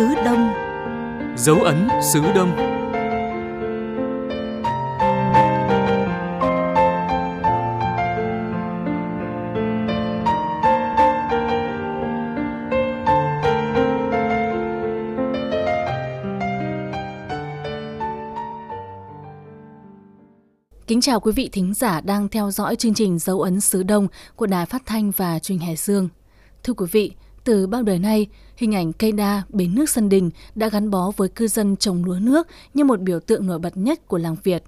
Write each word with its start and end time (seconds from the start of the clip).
xứ 0.00 0.14
Đông 0.24 0.52
Dấu 1.36 1.62
ấn 1.62 1.88
xứ 2.12 2.20
Đông 2.34 2.56
Kính 20.86 21.00
chào 21.00 21.20
quý 21.20 21.32
vị 21.32 21.48
thính 21.52 21.74
giả 21.74 22.00
đang 22.00 22.28
theo 22.28 22.50
dõi 22.50 22.76
chương 22.76 22.94
trình 22.94 23.18
Dấu 23.18 23.40
ấn 23.40 23.60
xứ 23.60 23.82
Đông 23.82 24.08
của 24.36 24.46
Đài 24.46 24.66
Phát 24.66 24.82
thanh 24.86 25.10
và 25.10 25.38
Truyền 25.38 25.58
Hải 25.58 25.76
Dương. 25.76 26.08
Thưa 26.64 26.72
quý 26.72 26.86
vị, 26.92 27.12
từ 27.44 27.66
bao 27.66 27.82
đời 27.82 27.98
nay, 27.98 28.26
hình 28.56 28.74
ảnh 28.74 28.92
cây 28.92 29.12
đa 29.12 29.42
bến 29.48 29.74
nước 29.74 29.90
sân 29.90 30.08
đình 30.08 30.30
đã 30.54 30.68
gắn 30.68 30.90
bó 30.90 31.12
với 31.16 31.28
cư 31.28 31.48
dân 31.48 31.76
trồng 31.76 32.04
lúa 32.04 32.18
nước 32.20 32.48
như 32.74 32.84
một 32.84 33.00
biểu 33.00 33.20
tượng 33.20 33.46
nổi 33.46 33.58
bật 33.58 33.76
nhất 33.76 34.08
của 34.08 34.18
làng 34.18 34.36
Việt. 34.42 34.64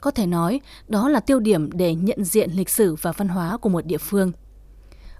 Có 0.00 0.10
thể 0.10 0.26
nói, 0.26 0.60
đó 0.88 1.08
là 1.08 1.20
tiêu 1.20 1.40
điểm 1.40 1.70
để 1.72 1.94
nhận 1.94 2.24
diện 2.24 2.50
lịch 2.50 2.68
sử 2.68 2.94
và 2.94 3.12
văn 3.12 3.28
hóa 3.28 3.56
của 3.56 3.68
một 3.68 3.86
địa 3.86 3.98
phương. 3.98 4.32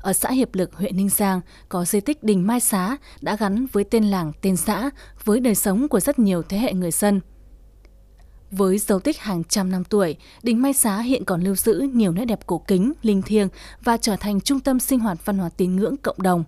Ở 0.01 0.13
xã 0.13 0.31
Hiệp 0.31 0.55
Lực, 0.55 0.75
huyện 0.75 0.97
Ninh 0.97 1.09
Giang 1.09 1.41
có 1.69 1.85
di 1.85 2.01
tích 2.01 2.23
Đình 2.23 2.47
Mai 2.47 2.61
Xá 2.61 2.97
đã 3.21 3.37
gắn 3.37 3.67
với 3.73 3.85
tên 3.85 4.05
làng, 4.05 4.33
tên 4.41 4.57
xã, 4.57 4.91
với 5.25 5.41
đời 5.41 5.55
sống 5.55 5.89
của 5.89 6.01
rất 6.01 6.19
nhiều 6.19 6.43
thế 6.43 6.59
hệ 6.59 6.73
người 6.73 6.91
dân– 6.91 7.21
với 8.51 8.79
dấu 8.79 9.01
tích 9.01 9.19
hàng 9.19 9.45
trăm 9.45 9.71
năm 9.71 9.85
tuổi, 9.85 10.17
đình 10.43 10.63
Mai 10.63 10.73
Xá 10.73 10.99
hiện 10.99 11.25
còn 11.25 11.43
lưu 11.43 11.55
giữ 11.55 11.89
nhiều 11.95 12.13
nét 12.13 12.25
đẹp 12.25 12.41
cổ 12.47 12.59
kính, 12.59 12.93
linh 13.03 13.23
thiêng 13.23 13.49
và 13.83 13.97
trở 13.97 14.17
thành 14.17 14.41
trung 14.41 14.61
tâm 14.61 14.81
sinh 14.81 15.01
hoạt 15.01 15.19
văn 15.25 15.39
hóa 15.39 15.49
tín 15.49 15.77
ngưỡng 15.77 15.97
cộng 15.97 16.23
đồng. 16.23 16.45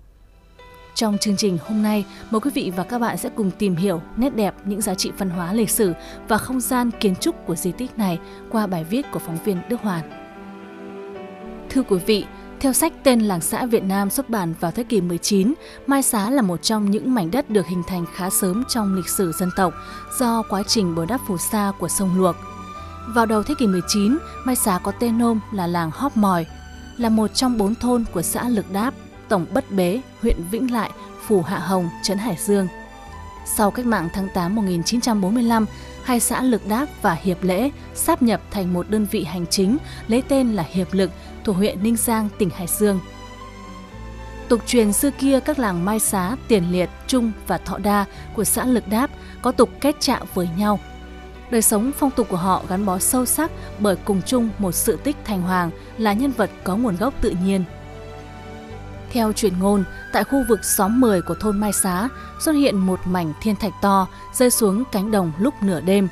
Trong 1.01 1.19
chương 1.19 1.37
trình 1.37 1.59
hôm 1.67 1.83
nay, 1.83 2.05
mời 2.31 2.41
quý 2.41 2.51
vị 2.55 2.73
và 2.77 2.85
các 2.85 2.99
bạn 2.99 3.17
sẽ 3.17 3.29
cùng 3.29 3.51
tìm 3.51 3.77
hiểu 3.77 4.03
nét 4.17 4.37
đẹp 4.37 4.55
những 4.65 4.81
giá 4.81 4.95
trị 4.95 5.11
văn 5.19 5.31
hóa 5.31 5.53
lịch 5.53 5.71
sử 5.71 5.93
và 6.29 6.39
không 6.39 6.61
gian 6.61 6.91
kiến 7.01 7.15
trúc 7.17 7.47
của 7.47 7.55
di 7.57 7.73
tích 7.73 7.99
này 7.99 8.19
qua 8.51 8.67
bài 8.67 8.85
viết 8.85 9.07
của 9.13 9.19
phóng 9.19 9.39
viên 9.45 9.59
Đức 9.69 9.81
Hoàn. 9.81 10.11
Thưa 11.71 11.83
quý 11.83 11.99
vị, 12.07 12.25
theo 12.61 12.73
sách 12.73 12.93
tên 13.03 13.21
Làng 13.21 13.41
xã 13.41 13.67
Việt 13.67 13.83
Nam 13.83 14.11
xuất 14.11 14.31
bản 14.31 14.55
vào 14.61 14.71
thế 14.71 14.85
kỷ 14.85 15.01
19, 15.01 15.55
Mai 15.87 16.03
Xá 16.03 16.31
là 16.31 16.43
một 16.43 16.63
trong 16.63 16.91
những 16.91 17.15
mảnh 17.15 17.31
đất 17.31 17.51
được 17.51 17.67
hình 17.67 17.83
thành 17.87 18.05
khá 18.15 18.31
sớm 18.31 18.65
trong 18.69 18.95
lịch 18.95 19.09
sử 19.09 19.33
dân 19.33 19.51
tộc 19.57 19.75
do 20.19 20.43
quá 20.43 20.63
trình 20.67 20.95
bồi 20.95 21.07
đắp 21.07 21.21
phù 21.29 21.37
sa 21.37 21.73
của 21.79 21.89
sông 21.89 22.19
Luộc. 22.19 22.37
Vào 23.09 23.27
đầu 23.27 23.43
thế 23.43 23.55
kỷ 23.59 23.67
19, 23.67 24.19
Mai 24.45 24.57
Xá 24.57 24.81
có 24.83 24.93
tên 25.01 25.19
nôm 25.19 25.41
là 25.53 25.67
làng 25.67 25.91
Hóp 25.93 26.17
Mòi, 26.17 26.47
là 26.97 27.09
một 27.09 27.35
trong 27.35 27.59
bốn 27.59 27.75
thôn 27.75 28.05
của 28.13 28.23
xã 28.23 28.49
Lực 28.49 28.73
Đáp, 28.73 28.95
tổng 29.31 29.47
Bất 29.55 29.71
Bế, 29.71 30.01
huyện 30.23 30.37
Vĩnh 30.51 30.73
Lại, 30.73 30.91
Phủ 31.27 31.43
Hạ 31.43 31.59
Hồng, 31.59 31.89
Trấn 32.03 32.19
Hải 32.19 32.37
Dương. 32.39 32.69
Sau 33.57 33.71
cách 33.71 33.87
mạng 33.87 34.09
tháng 34.15 34.29
8 34.35 34.55
1945, 34.55 35.67
hai 36.05 36.21
xã 36.21 36.43
Lực 36.43 36.67
Đáp 36.69 36.87
và 37.03 37.15
Hiệp 37.15 37.43
Lễ 37.43 37.71
sáp 37.95 38.23
nhập 38.23 38.41
thành 38.51 38.73
một 38.73 38.91
đơn 38.91 39.07
vị 39.11 39.25
hành 39.25 39.47
chính 39.47 39.77
lấy 40.09 40.23
tên 40.29 40.53
là 40.53 40.63
Hiệp 40.71 40.93
Lực 40.93 41.11
thuộc 41.45 41.57
huyện 41.57 41.83
Ninh 41.83 41.97
Giang, 41.97 42.29
tỉnh 42.39 42.51
Hải 42.51 42.67
Dương. 42.67 43.01
Tục 44.49 44.61
truyền 44.67 44.93
xưa 44.93 45.11
kia 45.11 45.41
các 45.41 45.59
làng 45.59 45.85
Mai 45.85 45.99
Xá, 46.01 46.37
Tiền 46.49 46.73
Liệt, 46.73 46.91
Trung 47.07 47.33
và 47.47 47.59
Thọ 47.59 47.79
Đa 47.79 48.05
của 48.37 48.45
xã 48.45 48.65
Lực 48.65 48.89
Đáp 48.89 49.11
có 49.43 49.53
tục 49.53 49.71
kết 49.81 49.97
chạm 50.01 50.27
với 50.35 50.49
nhau. 50.59 50.79
Đời 51.51 51.63
sống 51.63 51.93
phong 51.99 52.11
tục 52.11 52.27
của 52.31 52.37
họ 52.37 52.63
gắn 52.69 52.87
bó 52.87 52.99
sâu 52.99 53.27
sắc 53.27 53.51
bởi 53.79 53.97
cùng 53.97 54.23
chung 54.27 54.49
một 54.59 54.73
sự 54.73 54.97
tích 54.97 55.17
thành 55.25 55.43
hoàng 55.43 55.71
là 55.99 56.13
nhân 56.13 56.31
vật 56.31 56.51
có 56.65 56.77
nguồn 56.77 56.97
gốc 56.97 57.15
tự 57.21 57.35
nhiên. 57.45 57.65
Theo 59.11 59.33
truyền 59.33 59.59
ngôn, 59.59 59.85
tại 60.13 60.25
khu 60.25 60.45
vực 60.49 60.65
xóm 60.65 61.01
10 61.01 61.23
của 61.23 61.35
thôn 61.35 61.59
Mai 61.59 61.73
Xá 61.73 62.09
xuất 62.41 62.53
hiện 62.53 62.79
một 62.79 63.01
mảnh 63.05 63.33
thiên 63.43 63.57
thạch 63.57 63.75
to 63.83 64.07
rơi 64.33 64.51
xuống 64.51 64.85
cánh 64.93 65.11
đồng 65.11 65.33
lúc 65.39 65.55
nửa 65.63 65.81
đêm. 65.81 66.09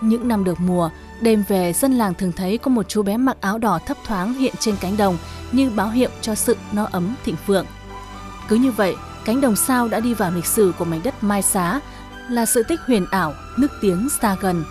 Những 0.00 0.28
năm 0.28 0.44
được 0.44 0.60
mùa, 0.60 0.90
Đêm 1.20 1.44
về, 1.48 1.72
dân 1.72 1.92
làng 1.92 2.14
thường 2.14 2.32
thấy 2.32 2.58
có 2.58 2.70
một 2.70 2.88
chú 2.88 3.02
bé 3.02 3.16
mặc 3.16 3.36
áo 3.40 3.58
đỏ 3.58 3.78
thấp 3.86 3.96
thoáng 4.04 4.34
hiện 4.34 4.54
trên 4.58 4.76
cánh 4.80 4.96
đồng 4.96 5.18
như 5.52 5.70
báo 5.70 5.90
hiệu 5.90 6.10
cho 6.20 6.34
sự 6.34 6.56
no 6.72 6.88
ấm 6.92 7.14
thịnh 7.24 7.36
vượng. 7.46 7.66
Cứ 8.48 8.56
như 8.56 8.70
vậy, 8.70 8.96
cánh 9.24 9.40
đồng 9.40 9.56
sao 9.56 9.88
đã 9.88 10.00
đi 10.00 10.14
vào 10.14 10.30
lịch 10.30 10.46
sử 10.46 10.72
của 10.78 10.84
mảnh 10.84 11.00
đất 11.04 11.24
Mai 11.24 11.42
Xá 11.42 11.80
là 12.30 12.46
sự 12.46 12.62
tích 12.62 12.80
huyền 12.86 13.06
ảo, 13.10 13.34
nước 13.56 13.68
tiếng 13.80 14.08
xa 14.20 14.36
gần. 14.40 14.64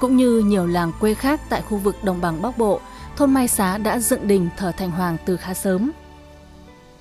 Cũng 0.00 0.16
như 0.16 0.38
nhiều 0.38 0.66
làng 0.66 0.92
quê 1.00 1.14
khác 1.14 1.40
tại 1.48 1.62
khu 1.62 1.78
vực 1.78 2.04
đồng 2.04 2.20
bằng 2.20 2.42
Bắc 2.42 2.58
Bộ, 2.58 2.80
thôn 3.16 3.34
Mai 3.34 3.48
Xá 3.48 3.78
đã 3.78 3.98
dựng 3.98 4.28
đình 4.28 4.48
thờ 4.56 4.72
thành 4.76 4.90
hoàng 4.90 5.16
từ 5.26 5.36
khá 5.36 5.54
sớm. 5.54 5.92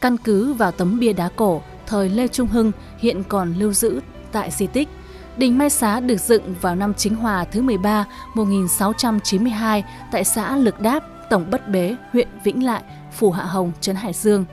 Căn 0.01 0.17
cứ 0.17 0.53
vào 0.53 0.71
tấm 0.71 0.99
bia 0.99 1.13
đá 1.13 1.29
cổ 1.35 1.61
thời 1.87 2.09
Lê 2.09 2.27
Trung 2.27 2.47
Hưng 2.47 2.71
hiện 2.97 3.23
còn 3.23 3.53
lưu 3.53 3.73
giữ 3.73 3.99
tại 4.31 4.51
di 4.51 4.67
tích– 4.67 4.89
Đình 5.37 5.57
Mai 5.57 5.69
Xá 5.69 5.99
được 5.99 6.19
dựng 6.19 6.55
vào 6.61 6.75
năm 6.75 6.93
Chính 6.93 7.15
Hòa 7.15 7.45
thứ 7.51 7.61
13 7.61 8.05
1692 8.33 9.83
tại 10.11 10.23
xã 10.23 10.55
Lực 10.55 10.81
Đáp, 10.81 10.99
Tổng 11.29 11.45
Bất 11.51 11.69
Bế, 11.69 11.95
huyện 12.13 12.27
Vĩnh 12.43 12.65
Lại, 12.65 12.83
Phủ 13.17 13.31
Hạ 13.31 13.43
Hồng, 13.43 13.71
Trấn 13.81 13.95
Hải 13.95 14.13
Dương. 14.13 14.45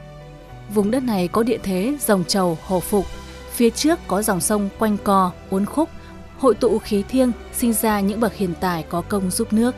Vùng 0.75 0.91
đất 0.91 1.03
này 1.03 1.29
có 1.29 1.43
địa 1.43 1.59
thế 1.63 1.97
rồng 2.01 2.25
trầu, 2.25 2.59
hồ 2.67 2.81
phục. 2.81 3.07
Phía 3.53 3.71
trước 3.71 3.99
có 4.07 4.23
dòng 4.23 4.41
sông 4.41 4.69
quanh 4.79 4.97
co, 5.05 5.33
uốn 5.51 5.67
khúc, 5.67 5.89
hội 6.39 6.55
tụ 6.55 6.79
khí 6.79 7.05
thiêng, 7.09 7.33
sinh 7.53 7.73
ra 7.73 8.01
những 8.01 8.21
bậc 8.21 8.35
hiền 8.35 8.55
tài 8.61 8.83
có 8.83 9.03
công 9.09 9.31
giúp 9.31 9.53
nước. 9.53 9.75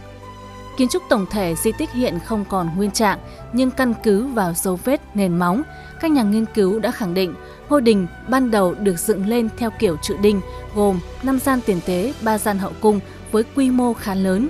Kiến 0.76 0.88
trúc 0.88 1.02
tổng 1.08 1.26
thể 1.30 1.54
di 1.54 1.72
tích 1.72 1.90
hiện 1.90 2.18
không 2.24 2.44
còn 2.44 2.76
nguyên 2.76 2.90
trạng, 2.90 3.18
nhưng 3.52 3.70
căn 3.70 3.94
cứ 4.02 4.26
vào 4.26 4.52
dấu 4.56 4.78
vết 4.84 5.00
nền 5.14 5.38
móng, 5.38 5.62
các 6.00 6.10
nhà 6.10 6.22
nghiên 6.22 6.44
cứu 6.54 6.78
đã 6.78 6.90
khẳng 6.90 7.14
định 7.14 7.34
ngôi 7.68 7.82
đình 7.82 8.06
ban 8.28 8.50
đầu 8.50 8.74
được 8.74 8.98
dựng 8.98 9.26
lên 9.26 9.48
theo 9.56 9.70
kiểu 9.78 9.96
trụ 10.02 10.16
đinh, 10.20 10.40
gồm 10.74 11.00
5 11.22 11.38
gian 11.38 11.60
tiền 11.66 11.80
tế, 11.86 12.14
3 12.22 12.38
gian 12.38 12.58
hậu 12.58 12.72
cung 12.80 13.00
với 13.32 13.44
quy 13.54 13.70
mô 13.70 13.94
khá 13.94 14.14
lớn. 14.14 14.48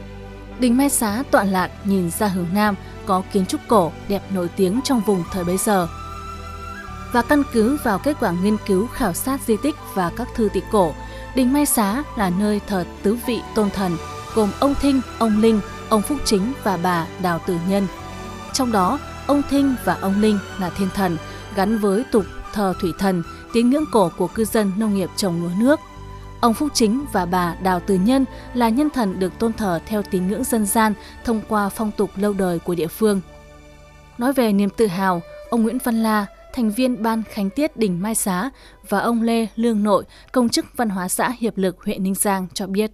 Đình 0.59 0.77
Mai 0.77 0.89
Xá 0.89 1.23
tọa 1.31 1.45
lạc 1.45 1.71
nhìn 1.84 2.11
ra 2.11 2.27
hướng 2.27 2.49
Nam, 2.55 2.75
có 3.07 3.23
kiến 3.33 3.47
trúc 3.47 3.61
cổ 3.69 3.93
đẹp 4.09 4.23
nổi 4.31 4.49
tiếng 4.57 4.81
trong 4.84 5.01
vùng 5.01 5.25
thời 5.33 5.45
bấy 5.45 5.57
giờ. 5.57 5.89
Và 7.13 7.23
căn 7.23 7.43
cứ 7.53 7.79
vào 7.84 7.99
kết 7.99 8.17
quả 8.21 8.33
nghiên 8.43 8.57
cứu 8.67 8.87
khảo 8.87 9.13
sát 9.13 9.41
di 9.47 9.57
tích 9.63 9.75
và 9.95 10.11
các 10.17 10.29
thư 10.34 10.49
tịch 10.53 10.65
cổ, 10.73 10.95
Đình 11.34 11.53
Mai 11.53 11.67
Xá 11.67 12.03
là 12.17 12.31
nơi 12.31 12.61
thờ 12.67 12.84
tứ 13.03 13.19
vị 13.27 13.41
tôn 13.55 13.71
thần, 13.71 13.97
gồm 14.34 14.51
ông 14.61 14.75
Thinh, 14.81 15.01
ông 15.19 15.41
Linh, 15.41 15.61
ông 15.94 16.03
Phúc 16.03 16.19
Chính 16.25 16.53
và 16.65 16.77
bà 16.77 17.06
Đào 17.22 17.41
Tử 17.47 17.59
Nhân. 17.69 17.87
Trong 18.53 18.72
đó, 18.72 18.99
ông 19.27 19.43
Thinh 19.50 19.75
và 19.84 19.94
ông 19.94 20.21
Linh 20.21 20.38
là 20.60 20.71
thiên 20.71 20.88
thần, 20.94 21.16
gắn 21.56 21.78
với 21.78 22.05
tục 22.12 22.25
thờ 22.53 22.75
thủy 22.81 22.93
thần, 22.99 23.22
tín 23.53 23.71
ngưỡng 23.71 23.84
cổ 23.93 24.10
của 24.16 24.27
cư 24.27 24.44
dân 24.44 24.72
nông 24.77 24.94
nghiệp 24.94 25.10
trồng 25.16 25.43
lúa 25.43 25.50
nước. 25.59 25.81
Ông 26.41 26.54
Phúc 26.54 26.69
Chính 26.75 27.04
và 27.12 27.27
bà 27.27 27.54
Đào 27.62 27.81
Từ 27.87 27.94
Nhân 27.94 28.25
là 28.54 28.69
nhân 28.69 28.91
thần 28.91 29.19
được 29.19 29.38
tôn 29.38 29.53
thờ 29.53 29.81
theo 29.87 30.03
tín 30.03 30.28
ngưỡng 30.28 30.44
dân 30.44 30.66
gian 30.66 30.94
thông 31.25 31.41
qua 31.49 31.69
phong 31.69 31.91
tục 31.97 32.10
lâu 32.16 32.33
đời 32.33 32.59
của 32.59 32.75
địa 32.75 32.87
phương. 32.87 33.21
Nói 34.19 34.33
về 34.33 34.53
niềm 34.53 34.71
tự 34.71 34.87
hào, 34.87 35.22
ông 35.50 35.62
Nguyễn 35.62 35.78
Văn 35.84 36.03
La, 36.03 36.27
thành 36.53 36.71
viên 36.71 37.03
Ban 37.03 37.22
Khánh 37.22 37.50
Tiết 37.50 37.77
Đình 37.77 38.03
Mai 38.03 38.15
Xá 38.15 38.50
và 38.88 38.99
ông 38.99 39.22
Lê 39.22 39.47
Lương 39.56 39.83
Nội, 39.83 40.04
công 40.33 40.49
chức 40.49 40.66
văn 40.77 40.88
hóa 40.88 41.09
xã 41.09 41.33
Hiệp 41.38 41.59
Lực 41.59 41.84
huyện 41.84 42.03
Ninh 42.03 42.15
Giang 42.15 42.47
cho 42.54 42.66
biết. 42.66 42.91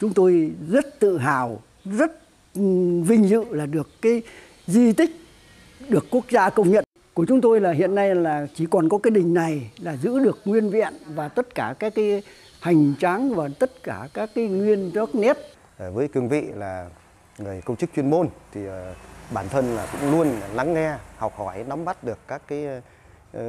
Chúng 0.00 0.14
tôi 0.14 0.50
rất 0.70 1.00
tự 1.00 1.18
hào, 1.18 1.62
rất 1.90 2.12
ừ, 2.54 2.62
vinh 3.02 3.28
dự 3.28 3.44
là 3.50 3.66
được 3.66 3.88
cái 4.02 4.22
di 4.66 4.92
tích 4.92 5.10
được 5.88 6.06
quốc 6.10 6.24
gia 6.30 6.50
công 6.50 6.70
nhận 6.70 6.84
của 7.14 7.24
chúng 7.28 7.40
tôi 7.40 7.60
là 7.60 7.72
hiện 7.72 7.94
nay 7.94 8.14
là 8.14 8.46
chỉ 8.54 8.66
còn 8.66 8.88
có 8.88 8.98
cái 8.98 9.10
đình 9.10 9.34
này 9.34 9.70
là 9.78 9.96
giữ 9.96 10.18
được 10.18 10.38
nguyên 10.44 10.70
vẹn 10.70 10.94
và 11.14 11.28
tất 11.28 11.54
cả 11.54 11.74
các 11.78 11.94
cái 11.94 12.22
hành 12.60 12.94
tráng 13.00 13.34
và 13.34 13.48
tất 13.58 13.82
cả 13.82 14.08
các 14.14 14.30
cái 14.34 14.46
nguyên 14.46 14.92
gốc 14.92 15.14
nét. 15.14 15.36
Ờ, 15.78 15.90
với 15.90 16.08
cương 16.08 16.28
vị 16.28 16.42
là 16.54 16.88
người 17.38 17.60
công 17.64 17.76
chức 17.76 17.90
chuyên 17.96 18.10
môn 18.10 18.28
thì 18.52 18.66
ờ, 18.66 18.94
bản 19.30 19.48
thân 19.48 19.76
là 19.76 19.86
cũng 19.92 20.10
luôn 20.10 20.28
lắng 20.54 20.74
nghe, 20.74 20.94
học 21.16 21.32
hỏi, 21.36 21.64
nắm 21.68 21.84
bắt 21.84 22.04
được 22.04 22.18
các 22.28 22.42
cái 22.48 22.66
uh, 23.36 23.42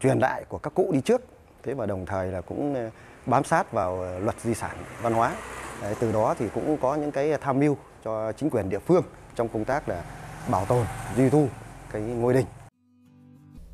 truyền 0.00 0.18
đại 0.20 0.44
của 0.48 0.58
các 0.58 0.74
cụ 0.74 0.90
đi 0.92 1.00
trước. 1.00 1.22
Thế 1.62 1.74
và 1.74 1.86
đồng 1.86 2.06
thời 2.06 2.26
là 2.26 2.40
cũng 2.40 2.90
bám 3.26 3.44
sát 3.44 3.72
vào 3.72 4.20
luật 4.20 4.40
di 4.40 4.54
sản 4.54 4.76
văn 5.02 5.12
hóa. 5.12 5.34
Đấy, 5.82 5.94
từ 6.00 6.12
đó 6.12 6.34
thì 6.38 6.46
cũng 6.54 6.76
có 6.82 6.94
những 6.94 7.12
cái 7.12 7.32
tham 7.40 7.58
mưu 7.58 7.76
cho 8.04 8.32
chính 8.32 8.50
quyền 8.50 8.68
địa 8.68 8.78
phương 8.78 9.02
trong 9.36 9.48
công 9.48 9.64
tác 9.64 9.88
là 9.88 10.02
bảo 10.50 10.64
tồn, 10.64 10.86
duy 11.16 11.30
tu 11.30 11.48
cái 11.92 12.02
ngôi 12.02 12.34
đình. 12.34 12.46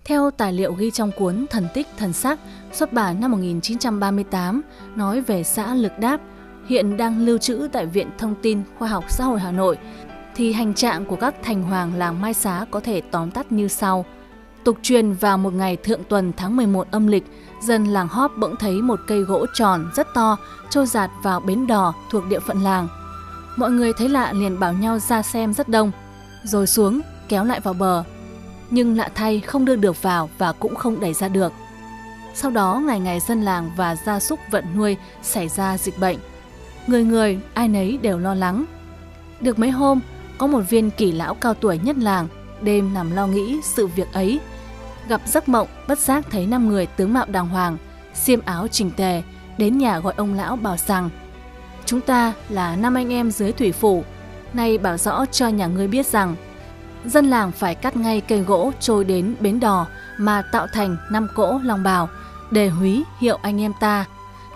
Theo 0.05 0.31
tài 0.31 0.53
liệu 0.53 0.73
ghi 0.73 0.91
trong 0.91 1.11
cuốn 1.19 1.47
Thần 1.51 1.69
tích 1.75 1.87
thần 1.99 2.13
sắc 2.13 2.39
xuất 2.73 2.93
bản 2.93 3.21
năm 3.21 3.31
1938 3.31 4.63
nói 4.97 5.21
về 5.21 5.43
xã 5.43 5.75
Lực 5.75 5.99
Đáp, 5.99 6.21
hiện 6.69 6.97
đang 6.97 7.27
lưu 7.27 7.39
trữ 7.39 7.69
tại 7.73 7.87
Viện 7.87 8.11
Thông 8.19 8.35
tin 8.43 8.63
Khoa 8.79 8.89
học 8.89 9.05
Xã 9.09 9.25
hội 9.25 9.41
Hà 9.41 9.53
Nội, 9.53 9.79
thì 10.35 10.53
hành 10.53 10.75
trạng 10.75 11.05
của 11.05 11.17
các 11.17 11.35
thành 11.43 11.63
hoàng 11.63 11.95
làng 11.95 12.21
Mai 12.21 12.35
Xá 12.35 12.67
có 12.71 12.81
thể 12.81 13.03
tóm 13.11 13.31
tắt 13.31 13.53
như 13.53 13.69
sau. 13.69 14.05
Tục 14.67 14.79
truyền 14.83 15.13
vào 15.13 15.39
một 15.39 15.55
ngày 15.55 15.77
thượng 15.77 16.05
tuần 16.05 16.33
tháng 16.37 16.57
11 16.57 16.87
âm 16.91 17.07
lịch, 17.07 17.25
dân 17.61 17.85
làng 17.85 18.09
Hóp 18.09 18.33
bỗng 18.37 18.57
thấy 18.57 18.83
một 18.83 19.01
cây 19.07 19.21
gỗ 19.21 19.47
tròn 19.55 19.91
rất 19.95 20.15
to 20.15 20.37
trôi 20.71 20.87
giạt 20.87 21.11
vào 21.23 21.41
bến 21.41 21.67
đò 21.67 21.95
thuộc 22.11 22.27
địa 22.29 22.41
phận 22.41 22.63
làng. 22.63 22.89
Mọi 23.57 23.71
người 23.71 23.93
thấy 23.93 24.09
lạ 24.09 24.33
liền 24.33 24.59
bảo 24.59 24.73
nhau 24.73 24.99
ra 24.99 25.23
xem 25.23 25.55
rất 25.55 25.69
đông, 25.69 25.93
rồi 26.45 26.67
xuống 26.67 27.01
kéo 27.29 27.45
lại 27.45 27.61
vào 27.61 27.75
bờ 27.75 28.05
nhưng 28.71 28.97
lạ 28.97 29.11
thay 29.15 29.41
không 29.41 29.65
đưa 29.65 29.77
được 29.77 30.03
vào 30.03 30.31
và 30.39 30.53
cũng 30.53 30.75
không 30.75 31.01
đẩy 31.01 31.15
ra 31.15 31.29
được. 31.29 31.53
Sau 32.35 32.51
đó 32.51 32.83
ngày 32.87 33.01
ngày 33.01 33.21
dân 33.21 33.43
làng 33.43 33.71
và 33.77 33.97
gia 33.97 34.21
súc 34.21 34.39
vận 34.51 34.65
nuôi 34.77 34.97
xảy 35.23 35.49
ra 35.49 35.79
dịch 35.79 35.99
bệnh. 35.99 36.17
Người 36.87 37.05
người 37.05 37.39
ai 37.55 37.69
nấy 37.69 37.99
đều 38.03 38.19
lo 38.19 38.35
lắng. 38.35 38.65
Được 39.41 39.59
mấy 39.59 39.71
hôm, 39.71 40.01
có 40.39 40.47
một 40.47 40.61
viên 40.69 40.91
kỳ 40.91 41.13
lão 41.13 41.35
cao 41.35 41.55
tuổi 41.55 41.79
nhất 41.83 41.97
làng 41.99 42.29
đêm 42.61 42.95
nằm 42.95 43.17
lo 43.17 43.27
nghĩ 43.27 43.61
sự 43.63 43.87
việc 43.87 44.13
ấy. 44.13 44.41
Gặp 45.09 45.21
giấc 45.27 45.49
mộng, 45.49 45.69
bất 45.89 45.99
giác 45.99 46.25
thấy 46.31 46.47
năm 46.47 46.69
người 46.69 46.87
tướng 46.87 47.13
mạo 47.13 47.27
đàng 47.29 47.49
hoàng, 47.49 47.77
xiêm 48.15 48.41
áo 48.45 48.69
chỉnh 48.69 48.91
tề, 48.91 49.23
đến 49.59 49.79
nhà 49.79 49.99
gọi 49.99 50.15
ông 50.17 50.35
lão 50.35 50.57
bảo 50.57 50.77
rằng 50.77 51.11
Chúng 51.85 52.01
ta 52.01 52.33
là 52.49 52.77
năm 52.77 52.95
anh 52.95 53.13
em 53.13 53.31
dưới 53.31 53.53
thủy 53.53 53.73
phủ, 53.73 54.05
nay 54.53 54.79
bảo 54.79 54.97
rõ 54.97 55.27
cho 55.27 55.49
nhà 55.49 55.67
ngươi 55.67 55.89
biết 55.89 56.07
rằng 56.07 56.37
dân 57.05 57.27
làng 57.27 57.53
phải 57.53 57.75
cắt 57.75 57.97
ngay 57.97 58.21
cây 58.21 58.41
gỗ 58.41 58.73
trôi 58.81 59.05
đến 59.05 59.35
bến 59.41 59.61
đò 59.61 59.87
mà 60.19 60.43
tạo 60.53 60.67
thành 60.67 60.97
năm 61.11 61.29
cỗ 61.35 61.61
lòng 61.65 61.83
bào 61.83 62.09
để 62.51 62.69
húy 62.69 63.05
hiệu 63.21 63.39
anh 63.43 63.61
em 63.61 63.73
ta. 63.81 64.05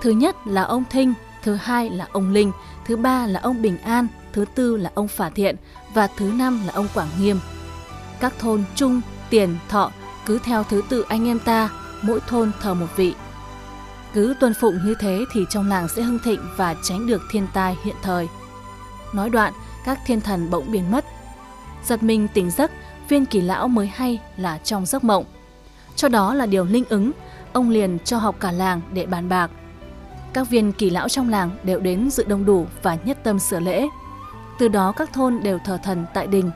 Thứ 0.03 0.11
nhất 0.11 0.37
là 0.47 0.63
ông 0.63 0.85
Thinh, 0.91 1.15
thứ 1.43 1.55
hai 1.55 1.91
là 1.91 2.07
ông 2.13 2.33
Linh, 2.33 2.53
thứ 2.87 2.97
ba 2.97 3.27
là 3.27 3.41
ông 3.41 3.63
Bình 3.63 3.79
An, 3.79 4.07
thứ 4.33 4.45
tư 4.55 4.77
là 4.77 4.91
ông 4.95 5.09
Phả 5.09 5.31
Thiện 5.31 5.57
và 5.95 6.09
thứ 6.17 6.33
năm 6.35 6.61
là 6.67 6.73
ông 6.73 6.87
Quảng 6.95 7.09
Nghiêm. 7.21 7.41
Các 8.21 8.33
thôn 8.39 8.65
Trung, 8.75 9.01
Tiền, 9.31 9.57
Thọ 9.69 9.91
cứ 10.31 10.39
theo 10.39 10.65
thứ 10.65 10.83
tự 10.89 11.05
anh 11.09 11.29
em 11.29 11.39
ta, 11.39 11.71
mỗi 12.03 12.21
thôn 12.27 12.51
thờ 12.61 12.75
một 12.75 12.87
vị. 12.97 13.15
Cứ 14.13 14.35
tuân 14.41 14.55
phụng 14.55 14.79
như 14.85 14.95
thế 15.01 15.25
thì 15.33 15.47
trong 15.51 15.69
làng 15.69 15.89
sẽ 15.89 16.03
hưng 16.03 16.19
thịnh 16.19 16.41
và 16.57 16.75
tránh 16.83 17.07
được 17.07 17.23
thiên 17.31 17.47
tai 17.53 17.77
hiện 17.85 17.95
thời. 18.03 18.29
Nói 19.13 19.31
đoạn, 19.31 19.53
các 19.85 19.99
thiên 20.07 20.21
thần 20.21 20.51
bỗng 20.51 20.73
biến 20.73 20.91
mất. 20.91 21.05
Giật 21.85 22.03
mình 22.03 22.29
tỉnh 22.29 22.51
giấc, 22.51 22.71
viên 23.09 23.27
kỳ 23.27 23.41
lão 23.41 23.69
mới 23.69 23.87
hay 23.87 24.21
là 24.37 24.59
trong 24.59 24.87
giấc 24.87 25.05
mộng. 25.05 25.25
Cho 25.97 26.09
đó 26.09 26.35
là 26.35 26.47
điều 26.47 26.65
linh 26.65 26.85
ứng, 26.89 27.13
ông 27.53 27.71
liền 27.71 27.99
cho 28.05 28.19
học 28.19 28.37
cả 28.41 28.53
làng 28.53 28.81
để 28.93 29.07
bàn 29.07 29.29
bạc. 29.29 29.51
Các 30.33 30.51
viên 30.51 30.73
kỳ 30.73 30.91
lão 30.91 31.09
trong 31.09 31.29
làng 31.29 31.51
đều 31.63 31.81
đến 31.81 32.11
dự 32.11 32.25
đông 32.25 32.45
đủ 32.45 32.67
và 32.83 32.97
nhất 33.05 33.19
tâm 33.23 33.39
sửa 33.39 33.61
lễ. 33.61 33.89
Từ 34.59 34.69
đó 34.69 34.93
các 34.93 35.13
thôn 35.13 35.41
đều 35.43 35.59
thờ 35.65 35.79
thần 35.83 36.07
tại 36.15 36.27
đình. 36.27 36.51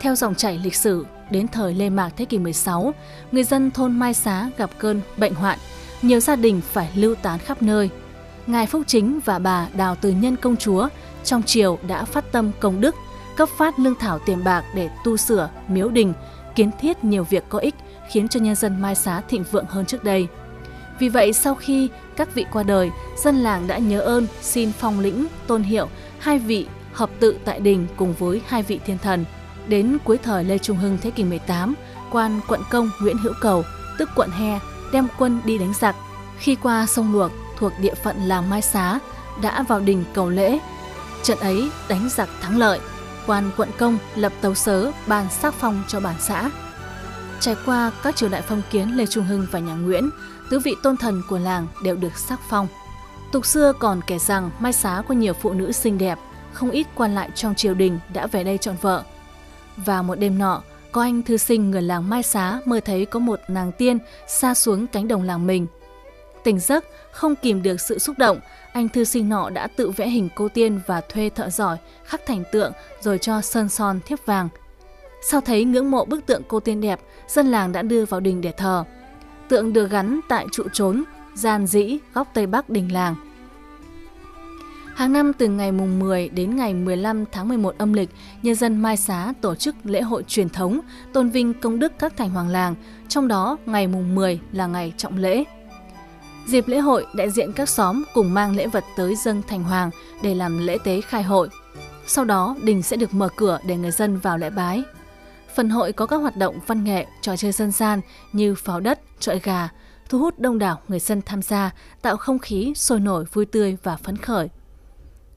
Theo 0.00 0.14
dòng 0.14 0.34
chảy 0.34 0.58
lịch 0.58 0.76
sử, 0.76 1.06
đến 1.32 1.48
thời 1.48 1.74
Lê 1.74 1.90
Mạc 1.90 2.10
thế 2.16 2.24
kỷ 2.24 2.38
16, 2.38 2.94
người 3.32 3.44
dân 3.44 3.70
thôn 3.70 3.98
Mai 3.98 4.14
Xá 4.14 4.50
gặp 4.56 4.70
cơn 4.78 5.00
bệnh 5.16 5.34
hoạn, 5.34 5.58
nhiều 6.02 6.20
gia 6.20 6.36
đình 6.36 6.60
phải 6.72 6.90
lưu 6.94 7.14
tán 7.14 7.38
khắp 7.38 7.62
nơi. 7.62 7.90
Ngài 8.46 8.66
Phúc 8.66 8.82
Chính 8.86 9.20
và 9.24 9.38
bà 9.38 9.68
Đào 9.74 9.96
Từ 10.00 10.10
Nhân 10.10 10.36
Công 10.36 10.56
Chúa 10.56 10.88
trong 11.24 11.42
triều 11.42 11.78
đã 11.88 12.04
phát 12.04 12.32
tâm 12.32 12.50
công 12.60 12.80
đức, 12.80 12.94
cấp 13.36 13.48
phát 13.58 13.78
lương 13.78 13.94
thảo 13.94 14.18
tiền 14.18 14.44
bạc 14.44 14.64
để 14.74 14.90
tu 15.04 15.16
sửa 15.16 15.50
miếu 15.68 15.88
đình, 15.88 16.12
kiến 16.54 16.70
thiết 16.80 17.04
nhiều 17.04 17.24
việc 17.24 17.44
có 17.48 17.58
ích 17.58 17.74
khiến 18.10 18.28
cho 18.28 18.40
nhân 18.40 18.54
dân 18.54 18.82
Mai 18.82 18.94
Xá 18.94 19.20
thịnh 19.28 19.44
vượng 19.50 19.66
hơn 19.68 19.86
trước 19.86 20.04
đây. 20.04 20.26
Vì 20.98 21.08
vậy 21.08 21.32
sau 21.32 21.54
khi 21.54 21.88
các 22.16 22.34
vị 22.34 22.44
qua 22.52 22.62
đời, 22.62 22.90
dân 23.16 23.36
làng 23.36 23.66
đã 23.66 23.78
nhớ 23.78 24.00
ơn 24.00 24.26
xin 24.40 24.72
phong 24.72 25.00
lĩnh, 25.00 25.26
tôn 25.46 25.62
hiệu 25.62 25.88
hai 26.18 26.38
vị 26.38 26.66
hợp 26.92 27.10
tự 27.20 27.38
tại 27.44 27.60
đình 27.60 27.86
cùng 27.96 28.14
với 28.18 28.42
hai 28.46 28.62
vị 28.62 28.80
thiên 28.86 28.98
thần. 28.98 29.24
Đến 29.68 29.98
cuối 30.04 30.18
thời 30.18 30.44
Lê 30.44 30.58
Trung 30.58 30.76
Hưng 30.76 30.98
thế 31.02 31.10
kỷ 31.10 31.24
18, 31.24 31.74
quan 32.10 32.40
quận 32.48 32.60
công 32.70 32.90
Nguyễn 33.00 33.18
Hữu 33.18 33.32
Cầu, 33.40 33.64
tức 33.98 34.08
quận 34.14 34.30
He, 34.30 34.58
đem 34.92 35.08
quân 35.18 35.40
đi 35.44 35.58
đánh 35.58 35.72
giặc. 35.80 35.96
Khi 36.38 36.54
qua 36.54 36.86
sông 36.86 37.12
Luộc 37.12 37.32
thuộc 37.58 37.72
địa 37.80 37.94
phận 37.94 38.16
làng 38.16 38.50
Mai 38.50 38.62
Xá, 38.62 38.98
đã 39.42 39.62
vào 39.62 39.80
đình 39.80 40.04
cầu 40.14 40.30
lễ. 40.30 40.58
Trận 41.22 41.38
ấy 41.38 41.70
đánh 41.88 42.08
giặc 42.10 42.28
thắng 42.40 42.58
lợi, 42.58 42.80
quan 43.26 43.50
quận 43.56 43.68
công 43.78 43.98
lập 44.14 44.32
tấu 44.40 44.54
sớ 44.54 44.92
ban 45.06 45.26
sắc 45.30 45.54
phong 45.54 45.82
cho 45.88 46.00
bản 46.00 46.14
xã. 46.20 46.50
Trải 47.40 47.56
qua 47.66 47.90
các 48.02 48.16
triều 48.16 48.28
đại 48.28 48.42
phong 48.42 48.62
kiến 48.70 48.96
Lê 48.96 49.06
Trung 49.06 49.24
Hưng 49.24 49.46
và 49.50 49.58
nhà 49.58 49.74
Nguyễn, 49.74 50.10
tứ 50.50 50.58
vị 50.58 50.74
tôn 50.82 50.96
thần 50.96 51.22
của 51.28 51.38
làng 51.38 51.66
đều 51.84 51.96
được 51.96 52.18
sắc 52.18 52.40
phong. 52.48 52.68
Tục 53.32 53.46
xưa 53.46 53.72
còn 53.78 54.00
kể 54.06 54.18
rằng 54.18 54.50
Mai 54.58 54.72
Xá 54.72 55.02
có 55.08 55.14
nhiều 55.14 55.32
phụ 55.32 55.52
nữ 55.52 55.72
xinh 55.72 55.98
đẹp, 55.98 56.18
không 56.52 56.70
ít 56.70 56.86
quan 56.94 57.14
lại 57.14 57.30
trong 57.34 57.54
triều 57.54 57.74
đình 57.74 57.98
đã 58.12 58.26
về 58.26 58.44
đây 58.44 58.58
chọn 58.58 58.76
vợ. 58.80 59.04
Và 59.76 60.02
một 60.02 60.14
đêm 60.14 60.38
nọ, 60.38 60.62
có 60.92 61.02
anh 61.02 61.22
thư 61.22 61.36
sinh 61.36 61.70
người 61.70 61.82
làng 61.82 62.10
Mai 62.10 62.22
Xá 62.22 62.60
mơ 62.64 62.80
thấy 62.84 63.06
có 63.06 63.20
một 63.20 63.40
nàng 63.48 63.72
tiên 63.72 63.98
xa 64.28 64.54
xuống 64.54 64.86
cánh 64.86 65.08
đồng 65.08 65.22
làng 65.22 65.46
mình. 65.46 65.66
Tỉnh 66.44 66.60
giấc, 66.60 66.84
không 67.12 67.36
kìm 67.36 67.62
được 67.62 67.80
sự 67.80 67.98
xúc 67.98 68.18
động, 68.18 68.40
anh 68.72 68.88
thư 68.88 69.04
sinh 69.04 69.28
nọ 69.28 69.50
đã 69.50 69.66
tự 69.66 69.90
vẽ 69.90 70.08
hình 70.08 70.28
cô 70.34 70.48
tiên 70.48 70.80
và 70.86 71.00
thuê 71.00 71.30
thợ 71.34 71.50
giỏi 71.50 71.76
khắc 72.04 72.20
thành 72.26 72.42
tượng 72.52 72.72
rồi 73.00 73.18
cho 73.18 73.40
sơn 73.40 73.68
son 73.68 74.00
thiếp 74.06 74.26
vàng. 74.26 74.48
Sau 75.22 75.40
thấy 75.40 75.64
ngưỡng 75.64 75.90
mộ 75.90 76.04
bức 76.04 76.26
tượng 76.26 76.42
cô 76.48 76.60
tiên 76.60 76.80
đẹp, 76.80 77.00
dân 77.28 77.46
làng 77.46 77.72
đã 77.72 77.82
đưa 77.82 78.04
vào 78.04 78.20
đình 78.20 78.40
để 78.40 78.52
thờ. 78.52 78.84
Tượng 79.48 79.72
được 79.72 79.90
gắn 79.90 80.20
tại 80.28 80.46
trụ 80.52 80.64
trốn, 80.72 81.04
gian 81.34 81.66
dĩ, 81.66 81.98
góc 82.14 82.28
tây 82.34 82.46
bắc 82.46 82.70
đình 82.70 82.92
làng. 82.92 83.14
Hàng 85.02 85.12
năm 85.12 85.32
từ 85.32 85.48
ngày 85.48 85.72
mùng 85.72 85.98
10 85.98 86.28
đến 86.28 86.56
ngày 86.56 86.74
15 86.74 87.24
tháng 87.32 87.48
11 87.48 87.74
âm 87.78 87.92
lịch, 87.92 88.10
nhân 88.42 88.54
dân 88.54 88.76
Mai 88.76 88.96
Xá 88.96 89.32
tổ 89.40 89.54
chức 89.54 89.76
lễ 89.84 90.02
hội 90.02 90.24
truyền 90.28 90.48
thống 90.48 90.80
tôn 91.12 91.30
vinh 91.30 91.54
công 91.54 91.78
đức 91.78 91.92
các 91.98 92.16
thành 92.16 92.30
hoàng 92.30 92.48
làng, 92.48 92.74
trong 93.08 93.28
đó 93.28 93.58
ngày 93.66 93.86
mùng 93.86 94.14
10 94.14 94.40
là 94.52 94.66
ngày 94.66 94.92
trọng 94.96 95.16
lễ. 95.16 95.44
Dịp 96.46 96.68
lễ 96.68 96.78
hội, 96.78 97.06
đại 97.14 97.30
diện 97.30 97.52
các 97.52 97.68
xóm 97.68 98.04
cùng 98.14 98.34
mang 98.34 98.56
lễ 98.56 98.66
vật 98.66 98.84
tới 98.96 99.16
dân 99.16 99.42
thành 99.48 99.62
hoàng 99.62 99.90
để 100.22 100.34
làm 100.34 100.66
lễ 100.66 100.78
tế 100.84 101.00
khai 101.00 101.22
hội. 101.22 101.48
Sau 102.06 102.24
đó, 102.24 102.56
đình 102.62 102.82
sẽ 102.82 102.96
được 102.96 103.14
mở 103.14 103.28
cửa 103.36 103.58
để 103.66 103.76
người 103.76 103.90
dân 103.90 104.18
vào 104.18 104.38
lễ 104.38 104.50
bái. 104.50 104.82
Phần 105.54 105.70
hội 105.70 105.92
có 105.92 106.06
các 106.06 106.16
hoạt 106.16 106.36
động 106.36 106.58
văn 106.66 106.84
nghệ, 106.84 107.06
trò 107.22 107.36
chơi 107.36 107.52
dân 107.52 107.70
gian 107.70 108.00
như 108.32 108.54
pháo 108.54 108.80
đất, 108.80 109.00
trọi 109.18 109.38
gà, 109.38 109.68
thu 110.08 110.18
hút 110.18 110.38
đông 110.38 110.58
đảo 110.58 110.80
người 110.88 111.00
dân 111.00 111.22
tham 111.26 111.42
gia, 111.42 111.70
tạo 112.02 112.16
không 112.16 112.38
khí 112.38 112.72
sôi 112.76 113.00
nổi 113.00 113.24
vui 113.32 113.46
tươi 113.46 113.76
và 113.82 113.96
phấn 113.96 114.16
khởi. 114.16 114.48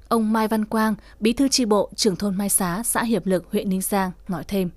Ông 0.09 0.33
Mai 0.33 0.47
Văn 0.47 0.65
Quang, 0.65 0.95
bí 1.19 1.33
thư 1.33 1.47
tri 1.47 1.65
bộ 1.65 1.89
trưởng 1.95 2.15
thôn 2.15 2.37
Mai 2.37 2.49
Xá, 2.49 2.83
xã 2.83 3.03
Hiệp 3.03 3.25
Lực, 3.25 3.51
huyện 3.51 3.69
Ninh 3.69 3.81
Giang 3.81 4.11
nói 4.27 4.43
thêm. 4.47 4.69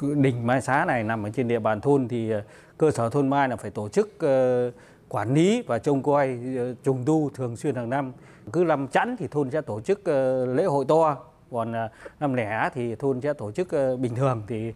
Đỉnh 0.00 0.46
Mai 0.46 0.60
Xá 0.60 0.84
này 0.84 1.04
nằm 1.04 1.22
ở 1.22 1.30
trên 1.30 1.48
địa 1.48 1.58
bàn 1.58 1.80
thôn 1.80 2.08
thì 2.08 2.30
ờ, 2.30 2.42
cơ 2.78 2.90
sở 2.90 3.08
thôn 3.08 3.28
Mai 3.28 3.48
là 3.48 3.56
phải 3.56 3.70
tổ 3.70 3.88
chức 3.88 4.18
ờ, 4.18 4.70
quản 5.08 5.34
lý 5.34 5.62
và 5.66 5.78
trông 5.78 6.02
coi 6.02 6.38
ờ, 6.58 6.74
trùng 6.84 7.04
tu 7.06 7.30
thường 7.34 7.56
xuyên 7.56 7.74
hàng 7.74 7.90
năm. 7.90 8.12
Cứ 8.52 8.64
năm 8.64 8.88
chẵn 8.88 9.16
thì 9.18 9.26
thôn 9.30 9.50
sẽ 9.50 9.60
tổ 9.60 9.80
chức 9.80 10.08
lễ 10.54 10.64
hội 10.64 10.84
to, 10.88 11.16
còn 11.50 11.72
năm 12.20 12.34
lẻ 12.34 12.70
thì 12.74 12.94
thôn 12.94 13.20
sẽ 13.20 13.32
tổ 13.32 13.52
chức 13.52 13.68
bình 14.00 14.14
thường 14.14 14.42
thì 14.48 14.72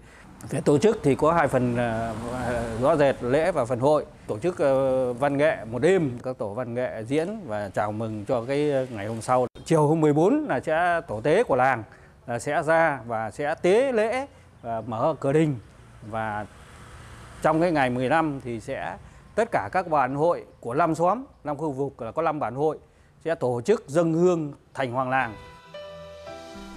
về 0.51 0.61
tổ 0.61 0.79
chức 0.79 0.99
thì 1.03 1.15
có 1.15 1.33
hai 1.33 1.49
phần 1.49 1.77
à, 1.77 2.13
rõ 2.81 2.97
rệt 2.97 3.23
lễ 3.23 3.53
và 3.53 3.65
phần 3.65 3.81
hội. 3.81 4.07
Tổ 4.27 4.39
chức 4.39 4.59
ờ, 4.59 5.13
văn 5.13 5.37
nghệ 5.37 5.57
một 5.71 5.79
đêm 5.79 6.19
các 6.23 6.39
tổ 6.39 6.55
văn 6.55 6.75
nghệ 6.75 7.03
diễn 7.09 7.41
và 7.47 7.71
chào 7.75 7.93
mừng 7.93 8.25
cho 8.25 8.45
cái 8.49 8.87
ngày 8.91 9.07
hôm 9.07 9.23
sau. 9.23 9.47
Chiều 9.65 9.87
hôm 9.87 10.01
14 10.01 10.47
là 10.49 10.61
sẽ 10.61 11.01
tổ 11.09 11.21
tế 11.21 11.45
của 11.45 11.57
làng 11.57 11.83
là 12.27 12.39
sẽ 12.39 12.63
ra 12.63 13.01
và 13.07 13.31
sẽ 13.31 13.55
tế 13.63 13.93
lễ 13.93 14.27
và 14.63 14.81
mở 14.81 15.15
cửa 15.21 15.33
đình. 15.33 15.57
Và 16.11 16.47
trong 17.43 17.61
cái 17.61 17.73
ngày 17.73 17.91
15 17.91 18.41
thì 18.45 18.61
sẽ 18.61 18.97
tất 19.35 19.49
cả 19.53 19.69
các 19.73 19.89
bản 19.89 20.15
hội 20.15 20.45
của 20.61 20.75
năm 20.75 20.95
xóm, 20.95 21.25
năm 21.45 21.57
khu 21.57 21.73
vực 21.73 22.03
là 22.03 22.13
có 22.13 22.23
năm 22.23 22.41
bản 22.41 22.55
hội 22.55 22.79
sẽ 23.25 23.35
tổ 23.35 23.61
chức 23.61 23.85
dâng 23.89 24.15
hương 24.15 24.53
thành 24.75 24.93
hoàng 24.93 25.11
làng. 25.11 25.35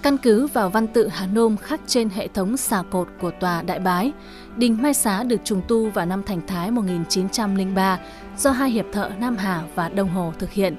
Căn 0.06 0.18
cứ 0.18 0.46
vào 0.46 0.70
văn 0.70 0.86
tự 0.86 1.08
Hà 1.08 1.26
Nôm 1.26 1.56
khắc 1.56 1.80
trên 1.86 2.08
hệ 2.08 2.28
thống 2.28 2.56
xà 2.56 2.82
cột 2.90 3.08
của 3.20 3.30
tòa 3.40 3.62
Đại 3.62 3.78
Bái, 3.78 4.12
đình 4.56 4.82
Mai 4.82 4.94
Xá 4.94 5.22
được 5.22 5.40
trùng 5.44 5.62
tu 5.68 5.90
vào 5.90 6.06
năm 6.06 6.22
Thành 6.22 6.46
Thái 6.46 6.70
1903 6.70 7.98
do 8.38 8.50
hai 8.50 8.70
hiệp 8.70 8.84
thợ 8.92 9.10
Nam 9.18 9.36
Hà 9.36 9.62
và 9.74 9.88
Đông 9.88 10.08
Hồ 10.08 10.32
thực 10.38 10.50
hiện. 10.50 10.76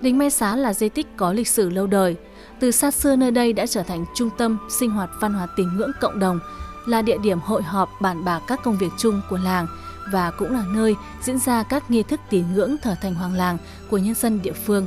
Đình 0.00 0.18
Mai 0.18 0.30
Xá 0.30 0.56
là 0.56 0.74
di 0.74 0.88
tích 0.88 1.06
có 1.16 1.32
lịch 1.32 1.48
sử 1.48 1.70
lâu 1.70 1.86
đời. 1.86 2.16
Từ 2.60 2.70
xa 2.70 2.90
xưa 2.90 3.16
nơi 3.16 3.30
đây 3.30 3.52
đã 3.52 3.66
trở 3.66 3.82
thành 3.82 4.04
trung 4.14 4.30
tâm 4.38 4.58
sinh 4.70 4.90
hoạt 4.90 5.10
văn 5.20 5.34
hóa 5.34 5.46
tín 5.56 5.68
ngưỡng 5.76 5.92
cộng 6.00 6.18
đồng, 6.18 6.40
là 6.86 7.02
địa 7.02 7.18
điểm 7.22 7.38
hội 7.40 7.62
họp 7.62 7.90
bàn 8.00 8.24
bạc 8.24 8.42
các 8.46 8.60
công 8.64 8.78
việc 8.78 8.92
chung 8.98 9.20
của 9.30 9.38
làng 9.44 9.66
và 10.12 10.30
cũng 10.30 10.52
là 10.52 10.64
nơi 10.74 10.94
diễn 11.22 11.38
ra 11.38 11.62
các 11.62 11.90
nghi 11.90 12.02
thức 12.02 12.20
tín 12.30 12.44
ngưỡng 12.54 12.76
thờ 12.82 12.94
thành 13.02 13.14
hoàng 13.14 13.34
làng 13.34 13.58
của 13.90 13.98
nhân 13.98 14.14
dân 14.14 14.42
địa 14.42 14.52
phương. 14.52 14.86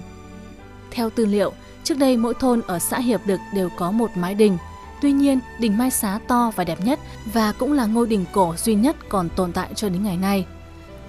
Theo 0.92 1.10
tư 1.10 1.26
liệu, 1.26 1.54
trước 1.84 1.98
đây 1.98 2.18
mỗi 2.18 2.34
thôn 2.40 2.62
ở 2.68 2.80
xã 2.80 3.00
Hiệp 3.00 3.22
Đực 3.26 3.40
đều 3.54 3.70
có 3.78 3.92
một 3.92 4.12
mái 4.16 4.36
đình. 4.36 4.58
Tuy 5.02 5.12
nhiên, 5.12 5.40
đình 5.60 5.78
Mai 5.78 5.92
Xá 5.92 6.20
to 6.28 6.52
và 6.56 6.64
đẹp 6.64 6.80
nhất 6.84 7.00
và 7.34 7.52
cũng 7.52 7.74
là 7.74 7.86
ngôi 7.86 8.08
đình 8.08 8.26
cổ 8.32 8.56
duy 8.58 8.76
nhất 8.76 8.96
còn 9.10 9.30
tồn 9.30 9.52
tại 9.52 9.70
cho 9.76 9.90
đến 9.90 10.04
ngày 10.04 10.18
nay. 10.18 10.46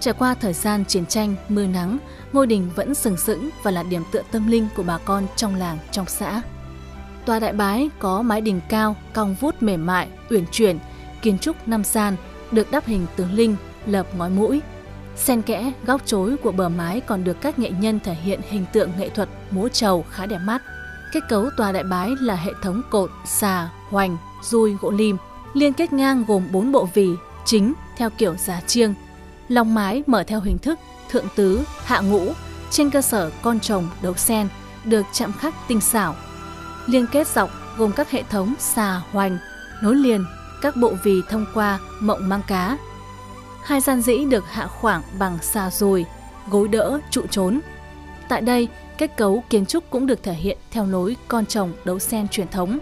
Trải 0.00 0.14
qua 0.18 0.34
thời 0.34 0.52
gian 0.52 0.84
chiến 0.84 1.06
tranh, 1.06 1.34
mưa 1.48 1.66
nắng, 1.66 1.98
ngôi 2.32 2.46
đình 2.46 2.70
vẫn 2.74 2.94
sừng 2.94 3.16
sững 3.16 3.50
và 3.62 3.70
là 3.70 3.82
điểm 3.82 4.02
tựa 4.12 4.22
tâm 4.30 4.48
linh 4.48 4.68
của 4.76 4.82
bà 4.82 4.98
con 4.98 5.26
trong 5.36 5.54
làng, 5.54 5.78
trong 5.90 6.06
xã. 6.06 6.42
Tòa 7.24 7.38
đại 7.38 7.52
bái 7.52 7.90
có 7.98 8.22
mái 8.22 8.40
đình 8.40 8.60
cao, 8.68 8.96
cong 9.12 9.34
vút 9.40 9.62
mềm 9.62 9.86
mại, 9.86 10.08
uyển 10.30 10.44
chuyển, 10.52 10.78
kiến 11.22 11.38
trúc 11.38 11.68
năm 11.68 11.84
gian, 11.84 12.16
được 12.50 12.70
đắp 12.70 12.86
hình 12.86 13.06
tướng 13.16 13.32
linh, 13.32 13.56
lợp 13.86 14.06
ngói 14.16 14.30
mũi. 14.30 14.60
Xen 15.18 15.42
kẽ, 15.42 15.72
góc 15.86 16.00
chối 16.06 16.36
của 16.42 16.52
bờ 16.52 16.68
mái 16.68 17.00
còn 17.00 17.24
được 17.24 17.40
các 17.40 17.58
nghệ 17.58 17.70
nhân 17.70 18.00
thể 18.04 18.14
hiện 18.14 18.40
hình 18.48 18.64
tượng 18.72 18.90
nghệ 18.98 19.08
thuật 19.08 19.28
múa 19.50 19.68
trầu 19.68 20.04
khá 20.10 20.26
đẹp 20.26 20.38
mắt. 20.38 20.62
Kết 21.12 21.20
cấu 21.28 21.50
tòa 21.56 21.72
đại 21.72 21.84
bái 21.84 22.10
là 22.20 22.34
hệ 22.34 22.52
thống 22.62 22.82
cột, 22.90 23.10
xà, 23.26 23.68
hoành, 23.90 24.16
dui, 24.42 24.76
gỗ 24.80 24.90
lim, 24.90 25.16
liên 25.54 25.72
kết 25.72 25.92
ngang 25.92 26.24
gồm 26.28 26.48
4 26.52 26.72
bộ 26.72 26.88
vỉ 26.94 27.08
chính 27.44 27.74
theo 27.96 28.10
kiểu 28.10 28.36
giá 28.36 28.60
chiêng, 28.60 28.94
Lòng 29.48 29.74
mái 29.74 30.02
mở 30.06 30.24
theo 30.26 30.40
hình 30.40 30.58
thức 30.58 30.78
thượng 31.10 31.26
tứ, 31.34 31.60
hạ 31.84 32.00
ngũ, 32.00 32.32
trên 32.70 32.90
cơ 32.90 33.02
sở 33.02 33.30
con 33.42 33.60
trồng 33.60 33.88
đấu 34.02 34.14
sen, 34.14 34.48
được 34.84 35.06
chạm 35.12 35.32
khắc 35.32 35.54
tinh 35.68 35.80
xảo. 35.80 36.14
Liên 36.86 37.06
kết 37.12 37.28
dọc 37.28 37.50
gồm 37.76 37.92
các 37.92 38.10
hệ 38.10 38.22
thống 38.22 38.54
xà, 38.58 39.02
hoành, 39.12 39.38
nối 39.82 39.94
liền, 39.94 40.24
các 40.62 40.76
bộ 40.76 40.92
vì 41.02 41.22
thông 41.28 41.46
qua 41.54 41.78
mộng 42.00 42.28
mang 42.28 42.42
cá. 42.46 42.76
Hai 43.62 43.80
gian 43.80 44.02
dĩ 44.02 44.24
được 44.24 44.44
hạ 44.50 44.66
khoảng 44.66 45.02
bằng 45.18 45.38
xà 45.42 45.70
dùi, 45.70 46.04
gối 46.50 46.68
đỡ, 46.68 47.00
trụ 47.10 47.22
trốn. 47.30 47.60
Tại 48.28 48.40
đây, 48.40 48.68
kết 48.98 49.16
cấu 49.16 49.42
kiến 49.50 49.66
trúc 49.66 49.90
cũng 49.90 50.06
được 50.06 50.22
thể 50.22 50.34
hiện 50.34 50.58
theo 50.70 50.86
lối 50.86 51.16
con 51.28 51.46
trồng 51.46 51.72
đấu 51.84 51.98
sen 51.98 52.28
truyền 52.28 52.48
thống. 52.48 52.78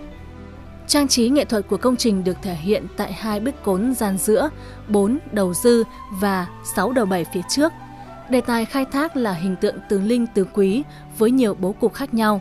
Trang 0.88 1.08
trí 1.08 1.28
nghệ 1.28 1.44
thuật 1.44 1.68
của 1.68 1.76
công 1.76 1.96
trình 1.96 2.24
được 2.24 2.36
thể 2.42 2.54
hiện 2.54 2.86
tại 2.96 3.12
hai 3.12 3.40
bức 3.40 3.62
cốn 3.62 3.94
gian 3.94 4.18
giữa, 4.18 4.50
bốn 4.88 5.18
đầu 5.32 5.54
dư 5.54 5.84
và 6.10 6.46
sáu 6.74 6.92
đầu 6.92 7.06
bảy 7.06 7.24
phía 7.24 7.40
trước. 7.50 7.72
Đề 8.30 8.40
tài 8.40 8.64
khai 8.64 8.84
thác 8.92 9.16
là 9.16 9.32
hình 9.32 9.56
tượng 9.56 9.76
tứ 9.88 10.00
linh 10.00 10.26
tứ 10.26 10.46
quý 10.54 10.82
với 11.18 11.30
nhiều 11.30 11.54
bố 11.54 11.72
cục 11.72 11.94
khác 11.94 12.14
nhau. 12.14 12.40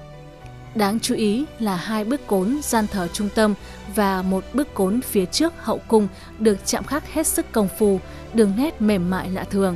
Đáng 0.75 0.99
chú 0.99 1.15
ý 1.15 1.45
là 1.59 1.75
hai 1.75 2.03
bức 2.03 2.27
cốn 2.27 2.59
gian 2.63 2.87
thờ 2.87 3.07
trung 3.13 3.29
tâm 3.35 3.53
và 3.95 4.21
một 4.21 4.43
bức 4.53 4.73
cốn 4.73 5.01
phía 5.01 5.25
trước 5.25 5.53
hậu 5.57 5.79
cung 5.87 6.07
được 6.39 6.57
chạm 6.65 6.83
khắc 6.83 7.13
hết 7.13 7.27
sức 7.27 7.45
công 7.51 7.67
phu, 7.79 7.99
đường 8.35 8.53
nét 8.57 8.81
mềm 8.81 9.09
mại 9.09 9.29
lạ 9.29 9.43
thường. 9.43 9.75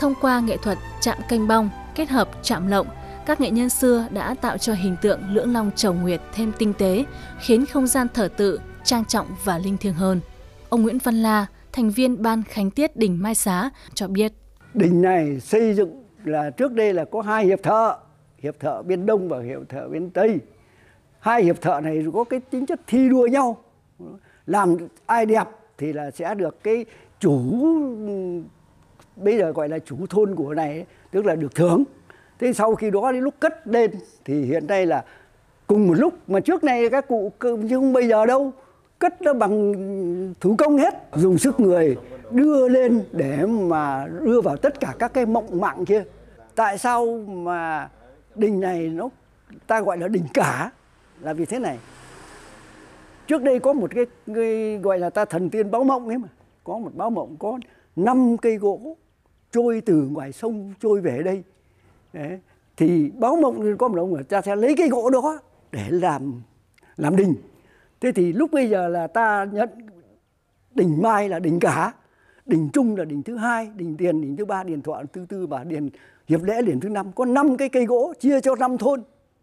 Thông 0.00 0.14
qua 0.20 0.40
nghệ 0.40 0.56
thuật 0.56 0.78
chạm 1.00 1.18
canh 1.28 1.48
bong 1.48 1.70
kết 1.94 2.08
hợp 2.08 2.28
chạm 2.42 2.66
lộng, 2.66 2.86
các 3.26 3.40
nghệ 3.40 3.50
nhân 3.50 3.68
xưa 3.68 4.06
đã 4.10 4.34
tạo 4.34 4.58
cho 4.58 4.74
hình 4.74 4.96
tượng 5.02 5.20
lưỡng 5.30 5.52
long 5.52 5.70
trầu 5.76 5.92
nguyệt 5.92 6.20
thêm 6.34 6.52
tinh 6.58 6.72
tế, 6.72 7.04
khiến 7.40 7.66
không 7.66 7.86
gian 7.86 8.06
thờ 8.14 8.28
tự, 8.36 8.60
trang 8.84 9.04
trọng 9.04 9.26
và 9.44 9.58
linh 9.58 9.76
thiêng 9.76 9.94
hơn. 9.94 10.20
Ông 10.68 10.82
Nguyễn 10.82 10.98
Văn 10.98 11.14
La, 11.14 11.46
thành 11.72 11.90
viên 11.90 12.22
Ban 12.22 12.42
Khánh 12.42 12.70
Tiết 12.70 12.96
Đình 12.96 13.22
Mai 13.22 13.34
Xá, 13.34 13.70
cho 13.94 14.08
biết. 14.08 14.32
Đình 14.74 15.02
này 15.02 15.40
xây 15.40 15.74
dựng 15.74 16.04
là 16.24 16.50
trước 16.50 16.72
đây 16.72 16.94
là 16.94 17.04
có 17.04 17.22
hai 17.22 17.44
hiệp 17.44 17.62
thợ, 17.62 17.96
hiệp 18.38 18.60
thợ 18.60 18.82
bên 18.82 19.06
Đông 19.06 19.28
và 19.28 19.40
hiệp 19.42 19.68
thợ 19.68 19.88
bên 19.88 20.10
Tây. 20.10 20.38
Hai 21.20 21.42
hiệp 21.42 21.60
thợ 21.60 21.80
này 21.80 22.04
có 22.14 22.24
cái 22.24 22.40
tính 22.40 22.66
chất 22.66 22.80
thi 22.86 23.08
đua 23.08 23.26
nhau. 23.26 23.56
Làm 24.46 24.76
ai 25.06 25.26
đẹp 25.26 25.44
thì 25.78 25.92
là 25.92 26.10
sẽ 26.10 26.34
được 26.34 26.62
cái 26.62 26.84
chủ 27.20 27.42
bây 29.16 29.38
giờ 29.38 29.52
gọi 29.52 29.68
là 29.68 29.78
chủ 29.78 29.96
thôn 30.10 30.34
của 30.34 30.54
này 30.54 30.86
tức 31.10 31.26
là 31.26 31.34
được 31.34 31.54
thưởng. 31.54 31.84
Thế 32.38 32.52
sau 32.52 32.74
khi 32.74 32.90
đó 32.90 33.12
đến 33.12 33.24
lúc 33.24 33.34
cất 33.40 33.66
lên 33.66 33.90
thì 34.24 34.42
hiện 34.42 34.66
nay 34.66 34.86
là 34.86 35.04
cùng 35.66 35.88
một 35.88 35.94
lúc 35.94 36.14
mà 36.26 36.40
trước 36.40 36.64
nay 36.64 36.90
các 36.90 37.08
cụ 37.08 37.32
chứ 37.40 37.68
không 37.70 37.92
bây 37.92 38.08
giờ 38.08 38.26
đâu? 38.26 38.52
Cất 38.98 39.22
nó 39.22 39.32
bằng 39.32 39.74
thủ 40.40 40.54
công 40.58 40.78
hết 40.78 40.94
dùng 41.14 41.38
sức 41.38 41.60
người 41.60 41.96
đưa 42.30 42.68
lên 42.68 43.04
để 43.12 43.46
mà 43.46 44.06
đưa 44.22 44.40
vào 44.40 44.56
tất 44.56 44.80
cả 44.80 44.94
các 44.98 45.14
cái 45.14 45.26
mộng 45.26 45.60
mạng 45.60 45.84
kia. 45.84 46.04
Tại 46.54 46.78
sao 46.78 47.06
mà 47.28 47.88
đình 48.34 48.60
này 48.60 48.88
nó 48.88 49.08
ta 49.66 49.80
gọi 49.80 49.98
là 49.98 50.08
đình 50.08 50.24
cả? 50.34 50.70
Là 51.20 51.32
vì 51.32 51.44
thế 51.44 51.58
này. 51.58 51.78
Trước 53.26 53.42
đây 53.42 53.58
có 53.58 53.72
một 53.72 53.90
cái, 53.94 54.06
cái 54.34 54.78
gọi 54.82 54.98
là 54.98 55.10
ta 55.10 55.24
thần 55.24 55.50
tiên 55.50 55.70
báo 55.70 55.84
mộng 55.84 56.08
ấy 56.08 56.18
mà 56.18 56.28
có 56.66 56.78
một 56.78 56.94
báo 56.94 57.10
mộng 57.10 57.36
có 57.38 57.58
năm 57.96 58.36
cây 58.36 58.56
gỗ 58.56 58.96
trôi 59.52 59.82
từ 59.86 60.08
ngoài 60.12 60.32
sông, 60.32 60.74
trôi 60.80 61.00
về 61.00 61.22
đây. 61.22 61.42
Đấy. 62.12 62.40
thì 62.76 63.10
báo 63.18 63.36
mộng 63.36 63.76
có 63.78 63.88
một 63.88 63.98
ông 63.98 64.24
ta 64.24 64.42
sẽ 64.42 64.56
lấy 64.56 64.74
cây 64.76 64.88
gỗ 64.88 65.10
đó 65.10 65.38
để 65.72 65.86
làm 65.90 66.42
làm 66.96 67.16
đình. 67.16 67.34
Thế 68.00 68.12
thì 68.12 68.32
lúc 68.32 68.52
bây 68.52 68.70
giờ 68.70 68.88
là 68.88 69.06
ta 69.06 69.46
nhận 69.52 69.68
đình 70.74 71.02
mai 71.02 71.28
là 71.28 71.38
đình 71.38 71.60
cả, 71.60 71.92
đình 72.46 72.68
trung 72.72 72.96
là 72.96 73.04
đình 73.04 73.22
thứ 73.22 73.36
hai, 73.36 73.70
đình 73.76 73.96
tiền, 73.96 74.20
đình 74.20 74.36
thứ 74.36 74.44
ba 74.44 74.62
đình 74.64 74.82
thọ 74.82 75.02
thứ 75.12 75.26
tư 75.28 75.46
và 75.46 75.64
đình 75.64 75.90
hiệp 76.28 76.42
lễ 76.42 76.62
đình 76.62 76.80
thứ 76.80 76.88
năm. 76.88 77.12
Có 77.12 77.24
năm 77.24 77.56
cái 77.56 77.68
cây 77.68 77.86
gỗ 77.86 78.12
chia 78.20 78.40
cho 78.40 78.54
năm 78.54 78.78
thôn. 78.78 79.02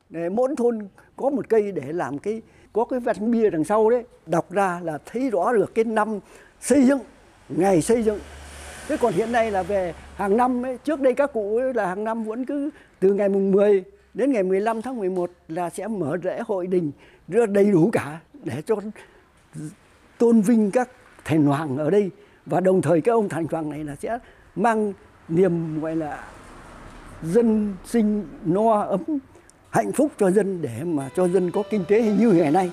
Để 0.10 0.30
mỗi 0.30 0.56
thôn 0.58 0.88
có 1.16 1.30
một 1.30 1.50
cây 1.50 1.72
để 1.72 1.94
làm 1.94 2.20
cái, 2.20 2.42
có 2.74 2.86
cái 2.86 3.00
văn 3.00 3.32
bia 3.32 3.50
đằng 3.50 3.64
sau 3.64 3.90
đấy. 3.90 4.04
Đọc 4.26 4.52
ra 4.52 4.80
là 4.84 4.98
thấy 5.06 5.30
rõ 5.30 5.54
được 5.54 5.76
cái 5.76 5.86
năm 5.86 6.20
xây 6.60 6.88
dựng 6.88 7.00
ngày 7.50 7.82
xây 7.82 8.04
dựng. 8.04 8.20
Thế 8.88 8.98
còn 8.98 9.14
hiện 9.14 9.32
nay 9.32 9.52
là 9.52 9.64
về 9.64 9.94
hàng 10.16 10.38
năm 10.38 10.66
ấy, 10.66 10.78
trước 10.78 11.02
đây 11.02 11.14
các 11.14 11.34
cụ 11.34 11.58
ấy 11.58 11.74
là 11.74 11.88
hàng 11.88 12.04
năm 12.04 12.24
vẫn 12.24 12.46
cứ 12.46 12.70
từ 13.00 13.14
ngày 13.14 13.30
mùng 13.30 13.52
10 13.52 13.84
đến 14.14 14.32
ngày 14.32 14.44
15 14.44 14.82
tháng 14.82 14.98
11 14.98 15.32
là 15.48 15.70
sẽ 15.70 15.88
mở 15.88 16.18
lễ 16.24 16.42
hội 16.48 16.68
đình 16.68 16.92
rất 17.28 17.50
đầy 17.50 17.72
đủ 17.72 17.90
cả 17.94 18.20
để 18.44 18.62
cho 18.66 18.76
tôn 20.18 20.42
vinh 20.42 20.72
các 20.72 20.90
thành 21.26 21.46
hoàng 21.46 21.78
ở 21.78 21.90
đây. 21.90 22.10
Và 22.46 22.60
đồng 22.60 22.82
thời 22.82 23.02
các 23.02 23.12
ông 23.12 23.30
thành 23.30 23.46
hoàng 23.52 23.70
này 23.70 23.84
là 23.84 23.96
sẽ 23.96 24.20
mang 24.56 24.94
niềm 25.28 25.82
gọi 25.82 25.96
là 25.96 26.24
dân 27.24 27.76
sinh 27.86 28.28
no 28.46 28.82
ấm 28.82 29.04
hạnh 29.70 29.92
phúc 29.92 30.12
cho 30.20 30.32
dân 30.32 30.62
để 30.62 30.84
mà 30.84 31.10
cho 31.16 31.28
dân 31.28 31.52
có 31.52 31.64
kinh 31.70 31.86
tế 31.88 32.02
như 32.20 32.32
ngày 32.32 32.52
nay 32.52 32.72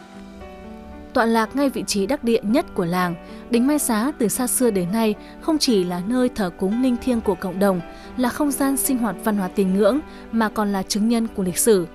tọa 1.14 1.26
lạc 1.26 1.56
ngay 1.56 1.68
vị 1.68 1.84
trí 1.86 2.06
đắc 2.06 2.24
địa 2.24 2.40
nhất 2.42 2.66
của 2.74 2.84
làng, 2.84 3.14
Đỉnh 3.50 3.66
Mai 3.66 3.78
Xá 3.78 4.12
từ 4.18 4.28
xa 4.28 4.46
xưa 4.46 4.70
đến 4.70 4.92
nay 4.92 5.14
không 5.40 5.58
chỉ 5.58 5.84
là 5.84 6.02
nơi 6.06 6.28
thờ 6.28 6.50
cúng 6.58 6.82
linh 6.82 6.96
thiêng 6.96 7.20
của 7.20 7.34
cộng 7.34 7.58
đồng, 7.58 7.80
là 8.16 8.28
không 8.28 8.50
gian 8.50 8.76
sinh 8.76 8.98
hoạt 8.98 9.16
văn 9.24 9.36
hóa 9.36 9.48
tín 9.48 9.74
ngưỡng 9.74 10.00
mà 10.32 10.48
còn 10.48 10.72
là 10.72 10.82
chứng 10.82 11.08
nhân 11.08 11.26
của 11.34 11.42
lịch 11.42 11.58
sử. 11.58 11.86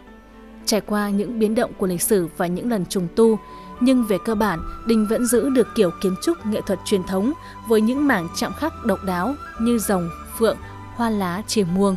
Trải 0.66 0.82
qua 0.82 1.10
những 1.10 1.40
biến 1.40 1.56
động 1.56 1.72
của 1.78 1.88
lịch 1.88 2.02
sử 2.02 2.28
và 2.38 2.48
những 2.48 2.70
lần 2.70 2.86
trùng 2.86 3.08
tu, 3.16 3.40
nhưng 3.80 4.04
về 4.04 4.18
cơ 4.26 4.36
bản, 4.36 4.60
đình 4.88 5.08
vẫn 5.10 5.26
giữ 5.26 5.50
được 5.50 5.68
kiểu 5.76 5.92
kiến 6.02 6.16
trúc 6.24 6.46
nghệ 6.46 6.62
thuật 6.62 6.80
truyền 6.86 7.04
thống 7.04 7.34
với 7.68 7.82
những 7.82 8.08
mảng 8.08 8.28
chạm 8.36 8.54
khắc 8.54 8.86
độc 8.86 9.00
đáo 9.04 9.36
như 9.62 9.80
rồng, 9.80 10.10
phượng, 10.38 10.58
hoa 10.96 11.10
lá, 11.10 11.42
chìa 11.48 11.64
muông. 11.64 11.96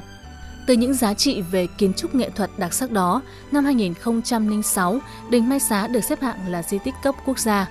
Từ 0.68 0.74
những 0.74 0.94
giá 0.94 1.14
trị 1.14 1.42
về 1.42 1.66
kiến 1.66 1.92
trúc 1.94 2.14
nghệ 2.14 2.30
thuật 2.30 2.50
đặc 2.56 2.74
sắc 2.74 2.90
đó, 2.90 3.22
năm 3.52 3.64
2006, 3.64 4.98
Đình 5.30 5.48
Mai 5.48 5.60
Xá 5.60 5.86
được 5.86 6.04
xếp 6.04 6.20
hạng 6.20 6.48
là 6.48 6.62
di 6.62 6.78
tích 6.78 6.94
cấp 7.02 7.14
quốc 7.26 7.38
gia. 7.38 7.70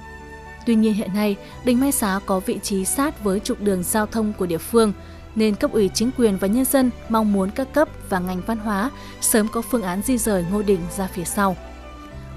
Tuy 0.66 0.76
nhiên 0.76 0.94
hiện 0.94 1.14
nay, 1.14 1.36
Đình 1.66 1.80
Mai 1.80 1.92
Xá 1.92 2.20
có 2.26 2.40
vị 2.40 2.60
trí 2.64 2.86
sát 2.86 3.24
với 3.24 3.40
trục 3.40 3.62
đường 3.62 3.84
giao 3.84 4.06
thông 4.06 4.34
của 4.34 4.46
địa 4.46 4.58
phương, 4.58 4.94
nên 5.36 5.56
cấp 5.56 5.72
ủy 5.72 5.90
chính 5.94 6.12
quyền 6.18 6.38
và 6.38 6.48
nhân 6.48 6.66
dân 6.66 6.92
mong 7.10 7.34
muốn 7.34 7.50
các 7.52 7.74
cấp 7.74 7.90
và 8.10 8.20
ngành 8.20 8.42
văn 8.46 8.58
hóa 8.58 8.92
sớm 9.22 9.48
có 9.52 9.62
phương 9.62 9.84
án 9.84 10.02
di 10.06 10.18
rời 10.18 10.46
ngôi 10.52 10.64
đình 10.64 10.82
ra 10.98 11.08
phía 11.14 11.26
sau. 11.26 11.56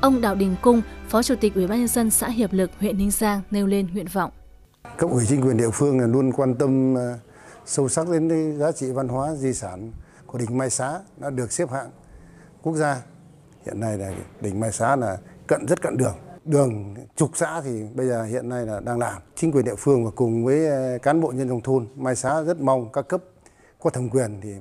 Ông 0.01 0.21
Đào 0.21 0.35
Đình 0.35 0.57
Cung, 0.63 0.83
Phó 1.09 1.23
Chủ 1.23 1.35
tịch 1.41 1.55
Ủy 1.55 1.67
ban 1.67 1.79
nhân 1.79 1.89
dân 1.89 2.11
xã 2.11 2.29
Hiệp 2.29 2.53
Lực, 2.53 2.71
huyện 2.81 2.99
Ninh 2.99 3.11
Giang 3.11 3.41
nêu 3.51 3.67
lên 3.67 3.87
nguyện 3.93 4.07
vọng. 4.13 4.31
Cấp 4.97 5.11
ủy 5.11 5.25
chính 5.29 5.43
quyền 5.43 5.57
địa 5.57 5.71
phương 5.73 6.13
luôn 6.13 6.33
quan 6.33 6.55
tâm 6.55 6.99
à, 6.99 7.19
sâu 7.67 7.89
sắc 7.89 8.09
đến 8.09 8.59
giá 8.59 8.73
trị 8.73 8.87
văn 8.91 9.09
hóa 9.09 9.35
di 9.35 9.53
sản 9.53 9.93
của 10.33 10.39
đỉnh 10.39 10.59
Mai 10.59 10.71
Xá 10.71 11.01
đã 11.17 11.31
được 11.31 11.53
xếp 11.53 11.71
hạng 11.71 11.91
quốc 12.63 12.77
gia. 12.77 13.03
Hiện 13.67 13.81
nay 13.81 13.99
là 13.99 14.13
đỉnh 14.41 14.61
Mai 14.61 14.73
Xá 14.73 14.97
là 14.97 15.19
cận 15.47 15.67
rất 15.67 15.83
cận 15.83 15.97
đường. 15.97 16.15
Đường 16.45 16.95
trục 17.17 17.37
xã 17.37 17.61
thì 17.61 17.83
bây 17.95 18.09
giờ 18.09 18.25
hiện 18.25 18.49
nay 18.49 18.67
là 18.67 18.81
đang 18.81 18.99
làm. 18.99 19.23
Chính 19.37 19.53
quyền 19.53 19.65
địa 19.65 19.75
phương 19.79 20.05
và 20.05 20.11
cùng 20.17 20.45
với 20.45 20.67
ờ, 20.67 20.99
cán 21.03 21.21
bộ 21.21 21.33
nhân 21.33 21.49
dân 21.49 21.61
thôn 21.61 21.87
Mai 21.97 22.17
Xá 22.17 22.43
rất 22.43 22.61
mong 22.61 22.93
các 22.93 23.09
cấp 23.09 23.23
có 23.81 23.91
thẩm 23.91 24.09
quyền 24.09 24.41
thì 24.41 24.55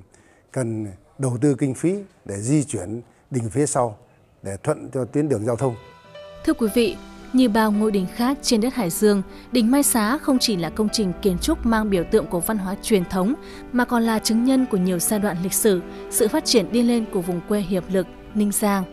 cần 0.51 0.87
đầu 1.17 1.37
tư 1.41 1.55
kinh 1.59 1.73
phí 1.73 2.03
để 2.25 2.37
di 2.37 2.63
chuyển 2.63 3.01
đỉnh 3.31 3.49
phía 3.49 3.65
sau 3.65 3.97
để 4.41 4.57
thuận 4.63 4.89
cho 4.93 5.05
tuyến 5.05 5.29
đường 5.29 5.45
giao 5.45 5.55
thông. 5.55 5.75
Thưa 6.45 6.53
quý 6.53 6.67
vị, 6.73 6.97
như 7.33 7.49
bao 7.49 7.71
ngôi 7.71 7.91
đình 7.91 8.07
khác 8.15 8.37
trên 8.41 8.61
đất 8.61 8.75
Hải 8.75 8.89
Dương, 8.89 9.21
đình 9.51 9.71
Mai 9.71 9.83
Xá 9.83 10.17
không 10.17 10.39
chỉ 10.39 10.55
là 10.55 10.69
công 10.69 10.89
trình 10.89 11.13
kiến 11.21 11.37
trúc 11.37 11.65
mang 11.65 11.89
biểu 11.89 12.03
tượng 12.11 12.25
của 12.25 12.39
văn 12.39 12.57
hóa 12.57 12.75
truyền 12.83 13.05
thống, 13.05 13.33
mà 13.73 13.85
còn 13.85 14.03
là 14.03 14.19
chứng 14.19 14.43
nhân 14.43 14.65
của 14.65 14.77
nhiều 14.77 14.99
giai 14.99 15.19
đoạn 15.19 15.37
lịch 15.43 15.53
sử, 15.53 15.81
sự 16.09 16.27
phát 16.27 16.45
triển 16.45 16.71
đi 16.71 16.81
lên 16.81 17.05
của 17.11 17.21
vùng 17.21 17.41
quê 17.49 17.59
Hiệp 17.59 17.83
Lực, 17.89 18.07
Ninh 18.33 18.51
Giang. 18.51 18.83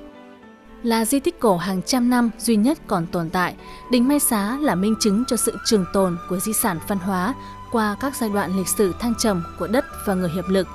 Là 0.82 1.04
di 1.04 1.20
tích 1.20 1.40
cổ 1.40 1.56
hàng 1.56 1.82
trăm 1.82 2.10
năm 2.10 2.30
duy 2.38 2.56
nhất 2.56 2.78
còn 2.86 3.06
tồn 3.06 3.30
tại, 3.30 3.54
đình 3.90 4.08
Mai 4.08 4.20
Xá 4.20 4.58
là 4.60 4.74
minh 4.74 4.94
chứng 5.00 5.24
cho 5.28 5.36
sự 5.36 5.56
trường 5.64 5.84
tồn 5.92 6.16
của 6.28 6.38
di 6.38 6.52
sản 6.52 6.78
văn 6.88 6.98
hóa 6.98 7.34
qua 7.72 7.96
các 8.00 8.16
giai 8.16 8.30
đoạn 8.30 8.56
lịch 8.56 8.68
sử 8.68 8.94
thăng 9.00 9.14
trầm 9.18 9.42
của 9.58 9.66
đất 9.66 9.84
và 10.06 10.14
người 10.14 10.30
Hiệp 10.34 10.48
Lực. 10.48 10.68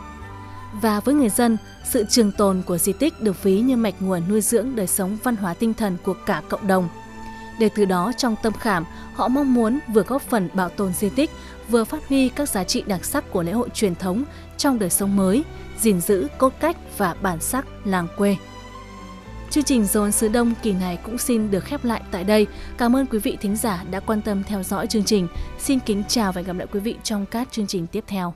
Và 0.81 0.99
với 0.99 1.15
người 1.15 1.29
dân, 1.29 1.57
sự 1.83 2.05
trường 2.09 2.31
tồn 2.31 2.61
của 2.65 2.77
di 2.77 2.93
tích 2.93 3.21
được 3.21 3.43
ví 3.43 3.61
như 3.61 3.77
mạch 3.77 3.95
nguồn 3.99 4.21
nuôi 4.29 4.41
dưỡng 4.41 4.75
đời 4.75 4.87
sống 4.87 5.17
văn 5.23 5.35
hóa 5.35 5.53
tinh 5.53 5.73
thần 5.73 5.97
của 6.03 6.15
cả 6.25 6.41
cộng 6.49 6.67
đồng– 6.67 6.89
để 7.61 7.69
từ 7.75 7.85
đó 7.85 8.11
trong 8.17 8.35
tâm 8.43 8.53
khảm, 8.53 8.85
họ 9.13 9.27
mong 9.27 9.53
muốn 9.53 9.79
vừa 9.93 10.03
góp 10.03 10.21
phần 10.21 10.49
bảo 10.53 10.69
tồn 10.69 10.93
di 10.93 11.09
tích, 11.09 11.29
vừa 11.69 11.83
phát 11.83 12.07
huy 12.09 12.29
các 12.29 12.49
giá 12.49 12.63
trị 12.63 12.83
đặc 12.87 13.05
sắc 13.05 13.31
của 13.31 13.43
lễ 13.43 13.51
hội 13.51 13.69
truyền 13.73 13.95
thống 13.95 14.23
trong 14.57 14.79
đời 14.79 14.89
sống 14.89 15.15
mới, 15.15 15.43
gìn 15.79 16.01
giữ 16.01 16.27
cốt 16.37 16.53
cách 16.59 16.77
và 16.97 17.15
bản 17.21 17.39
sắc 17.39 17.65
làng 17.85 18.07
quê. 18.17 18.35
Chương 19.49 19.63
trình 19.63 19.85
Dồn 19.85 20.11
Sứ 20.11 20.27
Đông 20.27 20.53
kỳ 20.63 20.71
này 20.71 20.97
cũng 21.03 21.17
xin 21.17 21.51
được 21.51 21.63
khép 21.63 21.85
lại 21.85 22.01
tại 22.11 22.23
đây. 22.23 22.47
Cảm 22.77 22.95
ơn 22.95 23.05
quý 23.05 23.19
vị 23.19 23.37
thính 23.41 23.55
giả 23.55 23.83
đã 23.91 23.99
quan 23.99 24.21
tâm 24.21 24.43
theo 24.43 24.63
dõi 24.63 24.87
chương 24.87 25.03
trình. 25.03 25.27
Xin 25.59 25.79
kính 25.79 26.03
chào 26.07 26.31
và 26.31 26.39
hẹn 26.39 26.47
gặp 26.47 26.55
lại 26.55 26.67
quý 26.71 26.79
vị 26.79 26.95
trong 27.03 27.25
các 27.25 27.47
chương 27.51 27.67
trình 27.67 27.87
tiếp 27.87 28.03
theo. 28.07 28.33